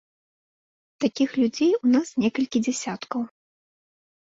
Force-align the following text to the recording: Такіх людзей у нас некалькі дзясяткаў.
Такіх 1.05 1.29
людзей 1.41 1.71
у 1.83 1.87
нас 1.95 2.07
некалькі 2.27 2.57
дзясяткаў. 2.67 3.21